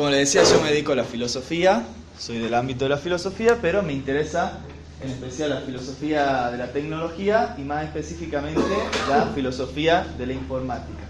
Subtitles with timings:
[0.00, 1.84] Como les decía, yo me dedico a la filosofía,
[2.18, 4.52] soy del ámbito de la filosofía, pero me interesa
[5.04, 8.62] en especial la filosofía de la tecnología y más específicamente
[9.10, 11.02] la filosofía de la informática.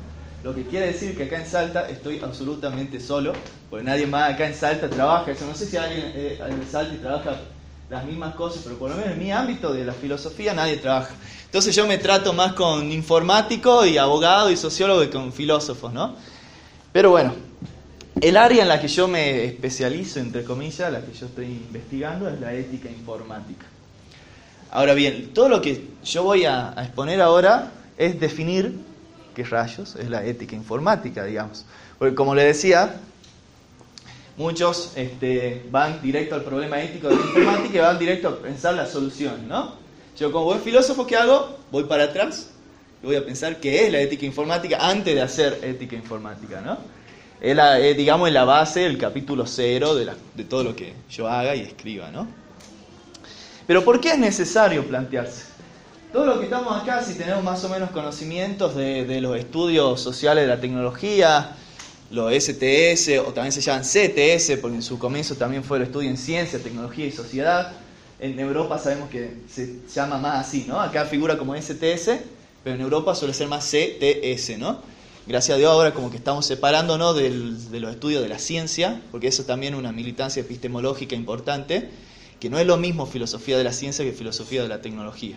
[0.42, 3.32] Lo que quiere decir que acá en Salta estoy absolutamente solo,
[3.70, 5.46] porque nadie más acá en Salta trabaja eso.
[5.46, 7.36] No sé si alguien eh, en Salta trabaja
[7.90, 11.14] las mismas cosas, pero por lo menos en mi ámbito de la filosofía nadie trabaja.
[11.44, 16.16] Entonces yo me trato más con informático y abogado y sociólogo que con filósofos, ¿no?
[16.92, 17.49] Pero bueno,
[18.20, 22.28] el área en la que yo me especializo, entre comillas, la que yo estoy investigando,
[22.28, 23.66] es la ética informática.
[24.70, 28.74] Ahora bien, todo lo que yo voy a, exponer ahora es definir
[29.34, 31.64] qué rayos es la ética informática, digamos.
[31.98, 32.96] Porque como le decía,
[34.36, 38.74] muchos este, van directo al problema ético de la informática y van directo a pensar
[38.74, 39.74] la solución, ¿no?
[40.18, 41.58] Yo como buen filósofo, ¿qué hago?
[41.72, 42.50] Voy para atrás
[43.02, 46.78] y voy a pensar qué es la ética informática antes de hacer ética informática, ¿no?
[47.40, 51.54] Es, la, digamos, la base, el capítulo cero de, de todo lo que yo haga
[51.56, 52.28] y escriba, ¿no?
[53.66, 55.44] Pero ¿por qué es necesario plantearse?
[56.12, 60.42] Todo lo que estamos acá, si tenemos más o menos conocimientos de, los estudios sociales
[60.42, 61.52] de la tecnología,
[62.10, 66.10] los STS, o también se llaman CTS, porque en su comienzo también fue el estudio
[66.10, 67.74] en ciencia, tecnología y sociedad.
[68.18, 70.80] En Europa sabemos que se llama más así, ¿no?
[70.80, 72.18] Acá figura como STS,
[72.64, 74.80] pero en Europa suele ser más CTS, ¿no?
[75.30, 79.28] Gracias a Dios ahora como que estamos separándonos de los estudios de la ciencia, porque
[79.28, 81.88] eso también es una militancia epistemológica importante,
[82.40, 85.36] que no es lo mismo filosofía de la ciencia que filosofía de la tecnología.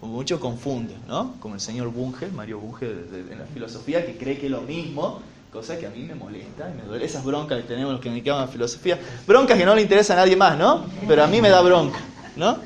[0.00, 1.36] Como muchos confunden, ¿no?
[1.38, 5.20] Como el señor Bunge, Mario Bunge, en la filosofía, que cree que es lo mismo,
[5.52, 7.04] cosa que a mí me molesta y me duele.
[7.04, 10.16] Esas broncas que tenemos los que dedicaban a filosofía, broncas que no le interesa a
[10.16, 10.84] nadie más, ¿no?
[11.06, 12.00] Pero a mí me da bronca,
[12.34, 12.58] ¿no?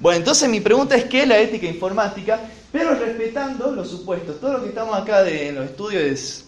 [0.00, 2.40] Bueno, entonces mi pregunta es qué es la ética informática,
[2.72, 4.40] pero respetando los supuestos.
[4.40, 6.44] Todo lo que estamos acá de, en los estudios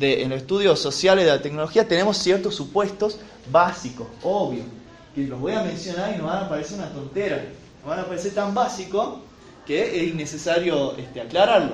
[0.00, 3.18] en los estudios sociales de la tecnología tenemos ciertos supuestos
[3.50, 4.66] básicos, obvios
[5.14, 7.44] que los voy a mencionar y nos van a parecer una tontera,
[7.80, 9.22] nos van a parecer tan básico
[9.66, 11.72] que es innecesario este, aclararlo.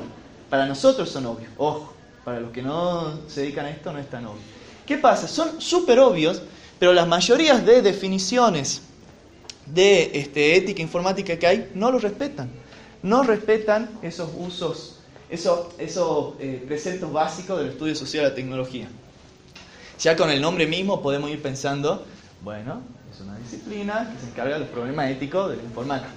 [0.48, 1.92] Para nosotros son obvios, ojo,
[2.24, 4.40] para los que no se dedican a esto no es tan obvio.
[4.86, 5.28] ¿Qué pasa?
[5.28, 6.42] Son súper obvios,
[6.78, 8.82] pero las mayorías de definiciones
[9.66, 12.50] de este, ética informática que hay no lo respetan.
[13.04, 14.94] No respetan esos usos,
[15.28, 18.88] esos, eh, preceptos básicos del estudio social de la tecnología.
[20.00, 22.06] Ya con el nombre mismo podemos ir pensando,
[22.42, 22.80] bueno,
[23.12, 26.14] es una disciplina que se encarga de los problemas éticos de la informática.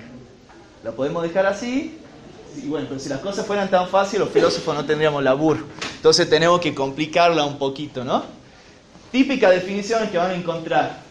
[0.81, 1.97] La podemos dejar así,
[2.55, 5.65] y bueno, pero si las cosas fueran tan fáciles, los filósofos no tendríamos laburo.
[5.97, 8.23] Entonces tenemos que complicarla un poquito, ¿no?
[9.11, 11.01] Típicas definiciones que van a encontrar.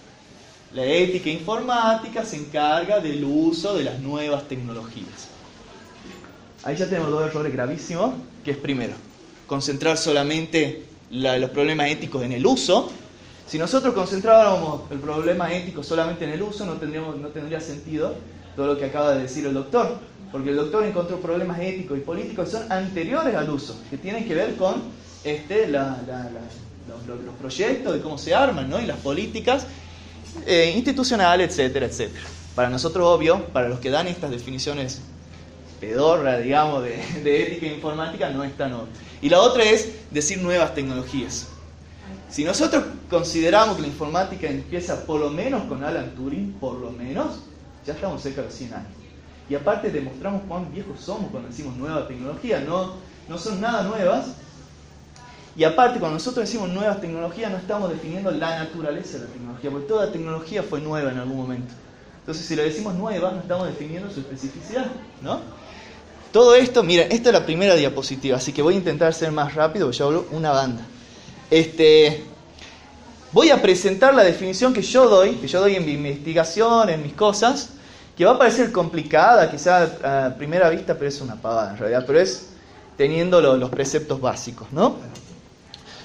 [0.72, 5.35] La ética informática se encarga del uso de las nuevas tecnologías.
[6.66, 8.92] Ahí ya tenemos dos errores gravísimos, que es primero,
[9.46, 12.90] concentrar solamente los problemas éticos en el uso
[13.46, 18.14] si nosotros concentráramos el problema ético solamente en el uso, no, tendríamos, no tendría sentido
[18.56, 19.98] todo lo que acaba de decir el doctor,
[20.32, 24.26] porque el doctor encontró problemas éticos y políticos que son anteriores al uso, que tienen
[24.26, 24.82] que ver con
[25.22, 25.84] este, los,
[27.40, 28.80] proyectos, de cómo se arman, ¿no?
[28.80, 29.64] y las políticas
[30.44, 32.26] eh, institucionales, etcétera, etcétera.
[32.56, 35.02] Para nosotros, obvio, para los que dan estas definiciones
[35.80, 38.88] pedorras, digamos, de, de ética informática, no es tan obvio.
[39.20, 41.48] Y la otra es decir nuevas tecnologías.
[42.28, 46.90] Si nosotros consideramos que la informática empieza por lo menos con Alan Turing, por lo
[46.90, 47.40] menos,
[47.86, 48.88] ya estamos cerca de 100 años.
[49.48, 52.94] Y aparte demostramos cuán viejos somos cuando decimos nueva tecnología, no,
[53.28, 54.34] no son nada nuevas.
[55.56, 59.70] Y aparte, cuando nosotros decimos nuevas tecnologías, no estamos definiendo la naturaleza de la tecnología,
[59.70, 61.72] porque toda tecnología fue nueva en algún momento.
[62.26, 64.86] Entonces, si le decimos nueva, no estamos definiendo su especificidad,
[65.22, 65.38] ¿no?
[66.32, 69.54] Todo esto, miren, esta es la primera diapositiva, así que voy a intentar ser más
[69.54, 70.84] rápido, yo hablo una banda.
[71.52, 72.24] Este,
[73.30, 77.04] voy a presentar la definición que yo doy, que yo doy en mi investigación, en
[77.04, 77.68] mis cosas,
[78.16, 82.02] que va a parecer complicada, quizá a primera vista, pero es una pavada en realidad,
[82.08, 82.48] pero es
[82.96, 84.96] teniendo los preceptos básicos, ¿no?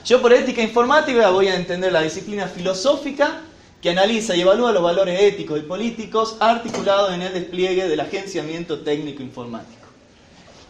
[0.05, 3.41] Yo por ética informática voy a entender la disciplina filosófica
[3.81, 8.79] que analiza y evalúa los valores éticos y políticos articulados en el despliegue del agenciamiento
[8.81, 9.87] técnico informático.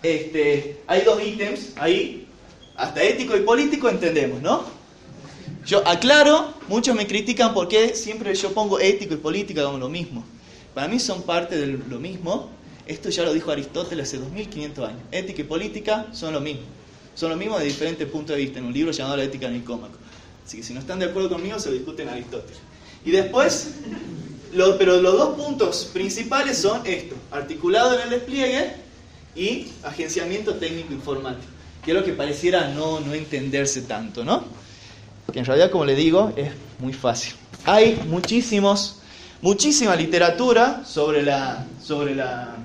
[0.01, 2.27] Este, hay dos ítems ahí
[2.75, 4.63] hasta ético y político entendemos, ¿no?
[5.65, 10.23] Yo aclaro, muchos me critican porque siempre yo pongo ético y política como lo mismo.
[10.73, 12.49] Para mí son parte de lo mismo.
[12.87, 15.01] Esto ya lo dijo Aristóteles hace 2500 años.
[15.11, 16.63] Ética y política son lo mismo.
[17.13, 19.97] Son lo mismo de diferentes puntos de vista en un libro llamado La ética nicómaco.
[20.45, 22.70] Así que si no están de acuerdo conmigo, se discuten Aristóteles.
[23.05, 23.71] Y después,
[24.77, 28.73] pero los dos puntos principales son esto, articulado en el despliegue
[29.35, 31.51] y agenciamiento técnico informático
[31.83, 34.43] que es lo que pareciera no, no entenderse tanto, ¿no?
[35.31, 37.33] Que en realidad, como le digo, es muy fácil.
[37.65, 38.99] Hay muchísimos,
[39.41, 42.55] muchísima literatura sobre la, sobre la,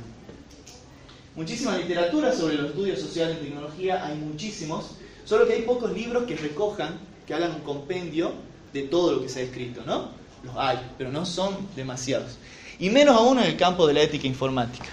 [1.34, 4.92] muchísima literatura sobre los estudios sociales en tecnología, hay muchísimos,
[5.24, 8.32] solo que hay pocos libros que recojan, que hagan un compendio
[8.72, 10.10] de todo lo que se ha escrito, ¿no?
[10.46, 12.38] Los hay, pero no son demasiados.
[12.78, 14.86] Y menos aún en el campo de la ética informática.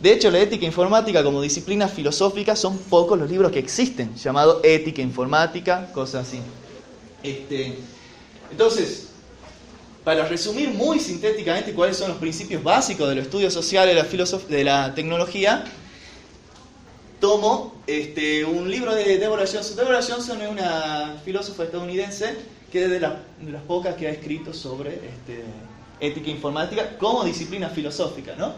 [0.00, 4.60] De hecho, la ética informática como disciplina filosófica son pocos los libros que existen, llamado
[4.62, 6.40] ética informática, cosas así.
[7.22, 7.78] Este,
[8.50, 9.08] entonces,
[10.04, 13.94] para resumir muy sintéticamente cuáles son los principios básicos de los estudios sociales
[14.48, 15.64] de la, tecnología,
[17.20, 19.76] tomo este, un libro de Deborah Johnson.
[19.76, 22.36] Deborah Johnson es una filósofa estadounidense
[22.74, 25.44] que es de, las pocas que ha escrito sobre este,
[26.00, 28.52] ética informática como disciplina filosófica, ¿no?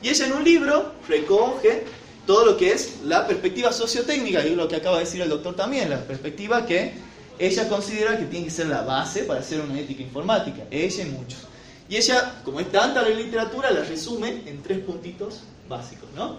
[0.00, 1.82] Y ella en un libro recoge
[2.24, 5.56] todo lo que es la perspectiva sociotécnica, y lo que acaba de decir el doctor
[5.56, 6.92] también, la perspectiva que
[7.36, 11.06] ella considera que tiene que ser la base para hacer una ética informática, ella y
[11.06, 11.40] muchos.
[11.88, 16.36] Y ella, como es tanta la literatura, la resume en tres puntitos básicos, ¿no?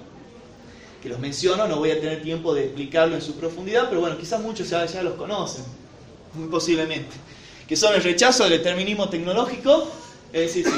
[1.04, 4.18] Que los menciono, no voy a tener tiempo de explicarlo en su profundidad, pero bueno,
[4.18, 5.66] quizás muchos ya, ya los conocen,
[6.34, 7.16] muy posiblemente.
[7.68, 9.92] Que son el rechazo del determinismo tecnológico,
[10.31, 10.72] es decir, sí,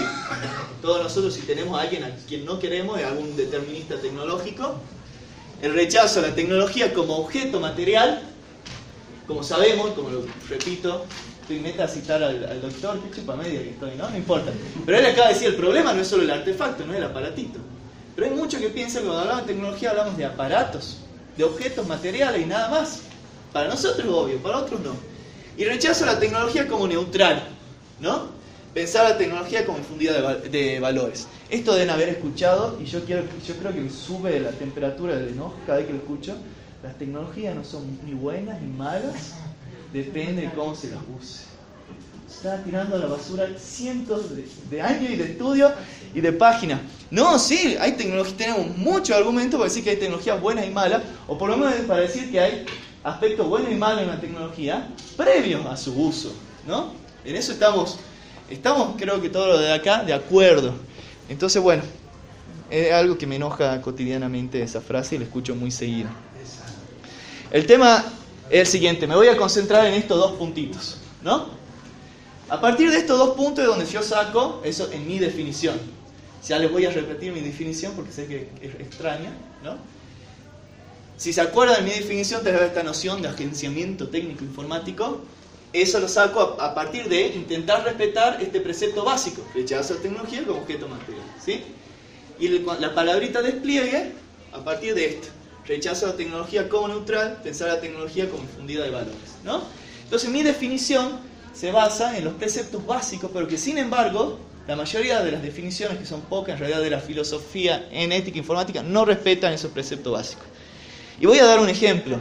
[0.82, 4.76] todos nosotros si tenemos a alguien a quien no queremos, es algún determinista tecnológico,
[5.62, 8.22] el rechazo a la tecnología como objeto material,
[9.28, 11.06] como sabemos, como lo repito,
[11.42, 14.10] estoy meta a citar al, doctor, que chupa media que estoy, ¿no?
[14.10, 14.52] No importa.
[14.86, 17.06] Pero él acaba de decir, el problema no es solo el artefacto, no es el
[17.06, 17.60] aparatito.
[18.16, 20.98] Pero hay muchos que piensan que cuando hablamos de tecnología hablamos de aparatos,
[21.38, 23.02] de objetos materiales y nada más.
[23.54, 24.96] Para nosotros es obvio, para otros no.
[25.58, 27.44] Y rechazo la tecnología como neutral,
[28.00, 28.30] ¿no?
[28.74, 31.28] Pensar la tecnología como infundida de, de, valores.
[31.50, 35.30] Esto deben haber escuchado y yo, quiero, yo creo que me sube la temperatura del
[35.30, 36.38] enojo cada vez que lo escucho.
[36.82, 39.34] Las tecnologías no son ni buenas ni malas,
[39.94, 41.44] depende de cómo se las use.
[42.28, 44.28] Está tirando a la basura cientos
[44.70, 45.74] de, años y de estudios
[46.14, 46.80] y de páginas.
[47.12, 51.04] No, sí, hay tecnología, tenemos muchos argumentos para decir que hay tecnologías buenas y malas,
[51.28, 52.66] o por lo menos para decir que hay
[53.04, 54.88] aspectos buenos y malos en la tecnología
[55.18, 56.34] previos a su uso.
[56.68, 56.94] ¿no?
[57.26, 57.98] En eso estamos,
[58.50, 60.74] estamos, creo que todos los de acá, de acuerdo.
[61.30, 61.84] Entonces, bueno,
[62.70, 66.10] es algo que me enoja cotidianamente esa frase y la escucho muy seguido.
[67.52, 68.06] El tema
[68.50, 71.50] es el siguiente, me voy a concentrar en estos dos puntitos, ¿no?
[72.50, 75.78] A partir de estos dos puntos es donde yo saco eso en mi definición.
[76.48, 79.32] Ya les voy a repetir mi definición porque sé que es extraña,
[79.64, 79.78] ¿no?
[81.22, 85.22] Si se acuerdan de mi definición, te esta noción de agenciamiento técnico informático.
[85.72, 90.62] Eso lo saco a, partir de intentar respetar este precepto básico, rechazo la tecnología como
[90.62, 91.62] objeto material, ¿sí?
[92.40, 94.14] Y la palabrita despliegue
[94.52, 95.28] a partir de esto
[95.68, 99.36] rechaza la tecnología como neutral, pensar la tecnología como infundida de valores.
[99.44, 99.62] ¿no?
[100.04, 101.20] Entonces mi definición
[101.54, 106.00] se basa en los preceptos básicos, pero que sin embargo la mayoría de las definiciones,
[106.00, 110.14] que son pocas en realidad de la filosofía en ética informática, no respetan esos preceptos
[110.14, 110.51] básicos.
[111.22, 112.18] Y voy a dar un ejemplo.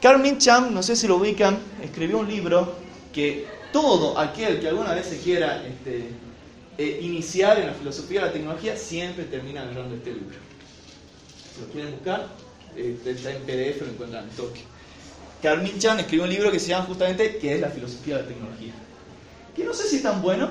[0.00, 2.74] Carmen Cham, no sé si lo ubican, escribió un libro
[3.12, 6.08] que todo aquel que alguna vez se quiera este,
[6.78, 10.36] eh, iniciar en la filosofía de la tecnología siempre termina agarrando este libro.
[11.60, 12.28] ¿Lo quieren buscar?
[12.74, 14.60] está en PDF, lo encuentran en toque.
[15.42, 18.28] Carmen Chan escribió un libro que se llama justamente ¿Qué es la filosofía de la
[18.28, 18.72] tecnología?
[19.54, 20.48] Que no sé si es tan bueno,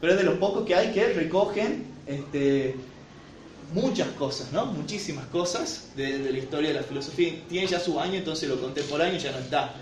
[0.00, 2.76] pero es de los pocos que hay que recogen este,
[3.74, 4.66] muchas cosas, ¿no?
[4.66, 7.34] Muchísimas cosas de, la historia de la filosofía.
[7.48, 9.74] Tiene ya su año, entonces lo contemporáneo ya no está.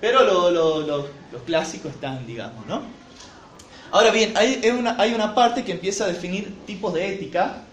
[0.00, 2.82] Pero los clásicos están, digamos, ¿no?
[3.90, 7.64] Ahora bien, hay una, hay una parte que empieza a definir tipos de ética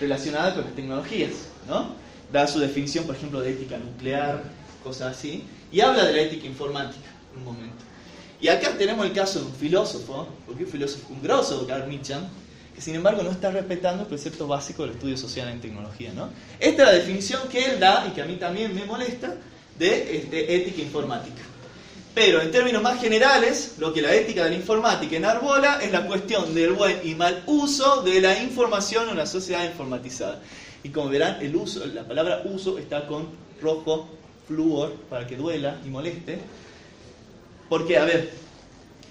[0.00, 1.30] relacionada con las tecnologías,
[1.68, 2.02] ¿no?
[2.32, 4.42] da su definición, por ejemplo, de ética nuclear,
[4.82, 7.84] cosas así, y habla de la ética informática un momento.
[8.40, 12.24] Y acá tenemos el caso de un filósofo, porque un filósofo, un grosso, Carl Mitcham,
[12.74, 16.12] que sin embargo no está respetando el precepto básico del estudio social en tecnología.
[16.14, 16.30] ¿no?
[16.58, 19.34] Esta es la definición que él da, y que a mí también me molesta,
[19.78, 21.42] de este, ética informática.
[22.14, 26.06] Pero en términos más generales, lo que la ética de la informática enarbola es la
[26.06, 30.40] cuestión del buen y mal uso de la información en una sociedad informatizada.
[30.82, 33.28] Y como verán, el uso, la palabra uso está con
[33.62, 34.08] rojo
[34.46, 36.38] flúor para que duela y moleste.
[37.70, 38.30] Porque, a ver,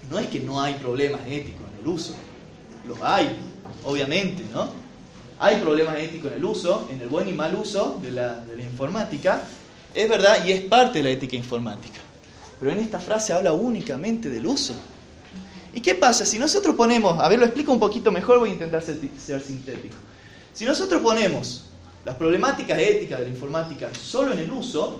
[0.08, 2.14] no es que no hay problemas éticos en el uso,
[2.86, 3.36] los hay,
[3.84, 4.82] obviamente, ¿no?
[5.42, 9.42] Hay problemas éticos en el uso, en el buen y mal uso de la, informática,
[9.92, 11.98] es verdad y es parte de la ética informática.
[12.60, 14.72] Pero en esta frase habla únicamente del uso.
[15.74, 16.24] ¿Y qué pasa?
[16.24, 19.00] Si nosotros ponemos, a ver, lo explico un poquito mejor, voy a intentar ser,
[19.40, 19.96] sintético.
[20.52, 21.64] Si nosotros ponemos
[22.04, 24.98] las problemáticas éticas de la informática solo en el uso,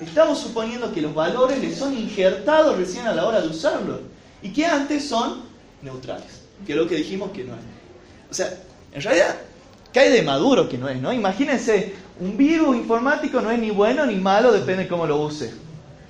[0.00, 4.00] estamos suponiendo que los valores les son injertados recién a la hora de usarlo.
[4.42, 5.42] y que antes son
[5.82, 7.73] neutrales, que es lo que dijimos que no es.
[8.34, 8.52] O sea,
[8.92, 9.36] en realidad,
[9.92, 11.00] ¿qué hay de maduro que no es?
[11.00, 11.12] ¿no?
[11.12, 15.52] Imagínense, un virus informático no es ni bueno ni malo, depende de cómo lo use.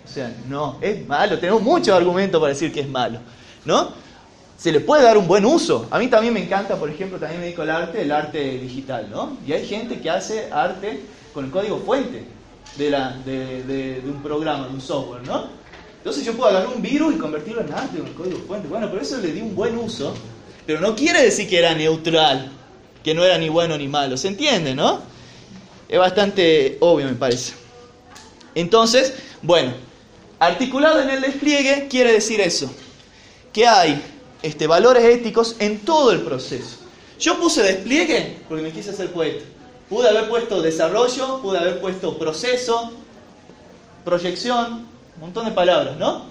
[0.02, 1.38] O sea, no, es malo.
[1.38, 3.18] Tenemos muchos argumentos para decir que es malo.
[3.66, 3.90] ¿No?
[4.56, 5.86] Se le puede dar un buen uso.
[5.90, 9.10] A mí también me encanta, por ejemplo, también me dedico al arte, el arte digital,
[9.10, 9.36] ¿no?
[9.46, 11.02] Y hay gente que hace arte
[11.34, 12.24] con el código fuente
[12.78, 15.44] de, la, de, un programa, de un software, ¿no?
[15.98, 18.66] Entonces yo puedo agarrar un virus y convertirlo en arte con el código fuente.
[18.66, 20.14] Bueno, por eso le di un buen uso,
[20.66, 22.50] pero no quiere decir que era neutral,
[23.02, 24.16] que no era ni bueno ni malo.
[24.16, 25.02] ¿Se entiende, no?
[25.88, 27.52] Es bastante obvio, me parece.
[28.54, 29.72] Entonces, bueno,
[30.38, 32.72] articulado en el despliegue quiere decir eso,
[33.52, 34.02] que hay
[34.42, 36.78] este, valores éticos en todo el proceso.
[37.18, 39.44] Yo puse despliegue porque me quise hacer poeta.
[39.88, 42.92] Pude haber puesto desarrollo, pude haber puesto proceso,
[44.04, 46.26] proyección, un montón de palabras, ¿no?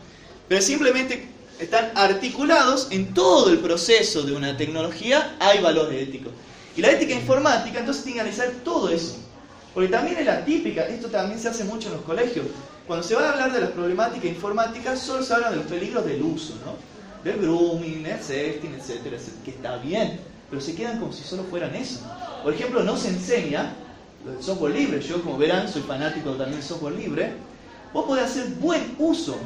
[0.47, 1.32] Pero simplemente
[1.63, 6.33] están articulados en todo el proceso de una tecnología, hay valores éticos.
[6.75, 9.17] Y la ética informática entonces tiene que analizar todo eso.
[9.73, 12.45] Porque también es la típica, esto también se hace mucho en los colegios.
[12.87, 16.05] Cuando se va a hablar de las problemáticas informáticas, solo se habla de los peligros
[16.05, 16.75] del uso, ¿no?
[17.23, 21.43] Del grooming, el sexting, etcétera, etcétera, que está bien, pero se quedan como si solo
[21.43, 22.01] fueran eso.
[22.43, 23.73] Por ejemplo, no se enseña
[24.27, 25.01] el software libre.
[25.01, 27.33] Yo, como verán, soy fanático también del software libre.
[27.93, 29.37] Vos podés hacer buen uso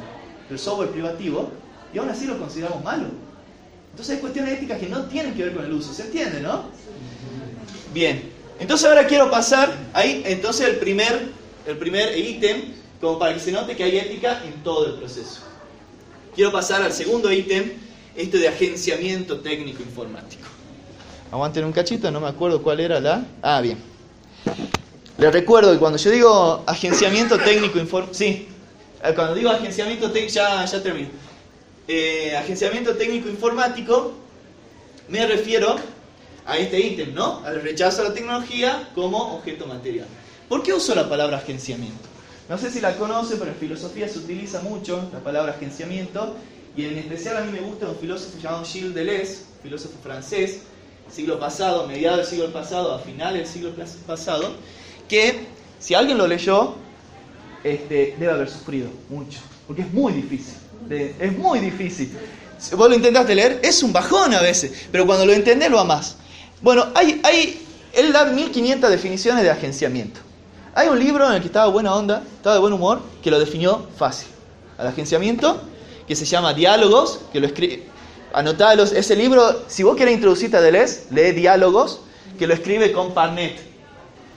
[0.48, 1.50] del software privativo
[1.92, 3.06] y aún así lo consideramos malo.
[3.90, 5.92] Entonces hay cuestiones éticas que no tienen que ver con el uso.
[5.92, 6.66] ¿Se entiende, no?
[7.92, 8.30] Bien.
[8.60, 11.30] Entonces ahora quiero pasar ahí, entonces el primer,
[11.66, 12.12] el primer
[13.00, 15.40] como para que se note que hay ética en todo el proceso.
[16.34, 17.72] Quiero pasar al segundo ítem,
[18.16, 20.42] este de agenciamiento técnico informático.
[21.30, 23.24] Aguanten un cachito, no me acuerdo cuál era la...
[23.42, 23.78] Ah, bien.
[25.18, 28.14] Les recuerdo que cuando yo digo agenciamiento técnico informático...
[28.18, 28.48] Sí,
[29.04, 30.34] eh, cuando digo agenciamiento técnico...
[30.34, 31.10] Ya, ya termino.
[31.90, 34.12] Eh, agenciamiento técnico informático,
[35.08, 35.76] me refiero
[36.44, 37.42] a este ítem, ¿no?
[37.46, 40.06] Al rechazo a la tecnología como objeto material.
[40.50, 42.06] ¿Por qué uso la palabra agenciamiento?
[42.46, 46.36] No sé si la conocen, pero en filosofía se utiliza mucho la palabra agenciamiento,
[46.76, 50.60] y en especial a mí me gusta un filósofo llamado Gilles Deleuze, filósofo francés,
[51.10, 53.72] siglo pasado, mediados del siglo pasado, a finales del siglo
[54.06, 54.52] pasado,
[55.08, 55.46] que
[55.78, 56.74] si alguien lo leyó,
[57.64, 60.54] este, debe haber sufrido mucho, porque es muy difícil,
[60.90, 62.16] es muy difícil.
[62.58, 65.78] Si vos lo intentaste leer, es un bajón a veces, pero cuando lo entendés lo
[65.78, 66.16] amás.
[66.60, 70.20] Bueno, hay, hay, él da 1500 definiciones de agenciamiento.
[70.74, 73.38] Hay un libro en el que estaba buena onda, estaba de buen humor, que lo
[73.38, 74.28] definió fácil.
[74.76, 75.60] Al agenciamiento,
[76.06, 77.84] que se llama Diálogos, que lo escribe,
[78.32, 82.00] Anotalos, ese libro, si vos querés introducirte a Deleuze, lee Diálogos,
[82.38, 83.58] que lo escribe con Parnet.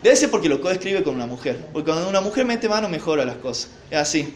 [0.01, 1.67] Debe ser porque lo coescribe con una mujer.
[1.73, 3.69] Porque cuando una mujer mete mano, mejora las cosas.
[3.91, 4.35] Es así.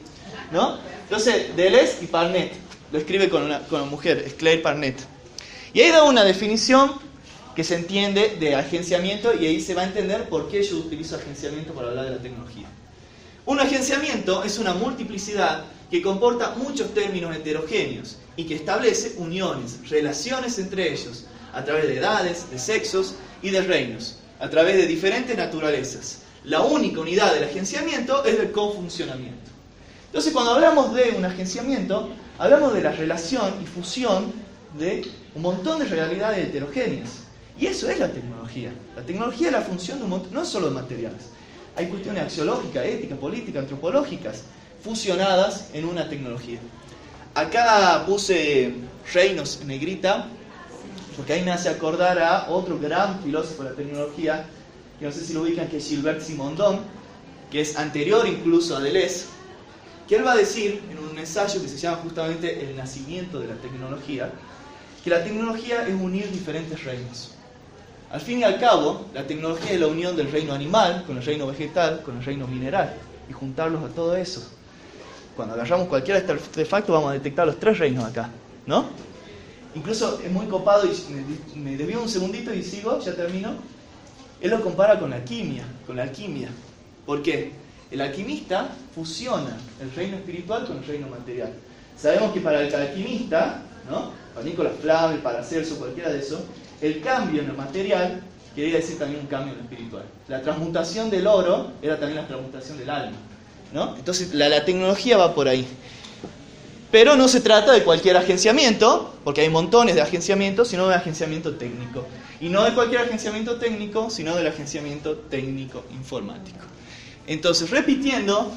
[0.52, 0.78] ¿No?
[1.04, 2.52] Entonces, Deleuze y Parnet.
[2.92, 4.98] Lo escribe con una, mujer, es Claire Parnet.
[5.74, 6.94] Y ahí da una definición
[7.56, 11.16] que se entiende de agenciamiento y ahí se va a entender por qué yo utilizo
[11.16, 12.68] agenciamiento para hablar de la tecnología.
[13.46, 20.58] Un agenciamiento es una multiplicidad que comporta muchos términos heterogéneos y que establece uniones, relaciones
[20.60, 25.38] entre ellos, a través de edades, de sexos y de reinos, a través de diferentes
[25.38, 26.20] naturalezas.
[26.44, 29.55] La única unidad del agenciamiento es el cofuncionamiento.
[30.16, 32.08] Entonces, cuando hablamos de un agenciamiento,
[32.40, 34.32] hablamos de la relación y fusión
[34.80, 35.06] de
[35.36, 37.24] un montón de realidades heterogéneas.
[37.60, 38.72] Y eso es la tecnología.
[38.96, 41.22] La tecnología es la función de un montón, no es solo de materiales.
[41.76, 44.44] Hay cuestiones axiológicas, éticas, políticas, antropológicas,
[44.82, 46.60] fusionadas en una tecnología.
[47.34, 48.74] Acá puse
[49.14, 50.30] reinos en negrita,
[51.18, 54.46] porque ahí me hace acordar a otro gran filósofo de la tecnología,
[54.98, 56.80] que no sé si lo ubican, que es Gilbert Simondon,
[57.52, 59.36] que es anterior incluso a Deleuze,
[60.08, 63.48] que él va a decir en un ensayo que se llama justamente El nacimiento de
[63.48, 64.30] la tecnología,
[65.04, 67.32] que la tecnología es unir diferentes reinos.
[68.12, 71.24] Al fin y al cabo, la tecnología es la unión del reino animal con el
[71.24, 72.94] reino vegetal, con el reino mineral,
[73.30, 74.48] y juntarlos a todo eso
[75.36, 78.30] cuando agarramos cualquier artefacto vamos a detectar los tres reinos acá,
[78.66, 78.86] ¿no?
[79.76, 83.54] Incluso es muy copado y me, debió un segundito y sigo, ya termino.
[84.40, 86.50] Él lo compara con la alquimia, con la alquimia.
[87.06, 87.52] ¿Por qué?
[87.92, 91.54] El alquimista fusiona el reino espiritual con el reino material.
[91.98, 94.12] Sabemos que para el alquimista, ¿no?
[94.34, 96.42] para Nicolás Flamel, para Celso, cualquiera de esos,
[96.82, 98.22] el cambio en el material
[98.56, 100.04] quería decir también un cambio en lo espiritual.
[100.28, 103.18] La transmutación del oro era también la transmutación del alma.
[103.98, 105.68] Entonces la, tecnología va por ahí.
[106.92, 111.56] Pero no se trata de cualquier agenciamiento, porque hay montones de agenciamientos, sino de agenciamiento
[111.56, 112.06] técnico.
[112.40, 116.60] Y no de cualquier agenciamiento técnico, sino del agenciamiento técnico informático.
[117.28, 118.54] Entonces, repitiendo,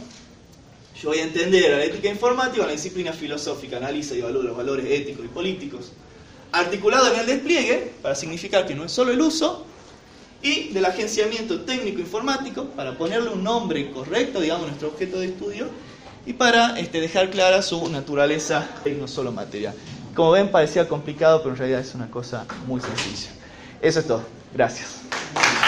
[1.01, 4.43] Yo voy a entender a la ética informática, a la disciplina filosófica, analiza y evalúa
[4.43, 5.93] los valores éticos y políticos,
[6.51, 9.65] articulado en el despliegue, para significar que no es solo el uso,
[10.43, 15.27] y del agenciamiento técnico informático, para ponerle un nombre correcto, digamos, a nuestro objeto de
[15.27, 15.69] estudio,
[16.27, 19.75] y para este, dejar clara su naturaleza y no solo material.
[20.15, 23.31] Como ven, parecía complicado, pero en realidad es una cosa muy sencilla.
[23.81, 24.25] Eso es todo.
[24.53, 24.97] Gracias.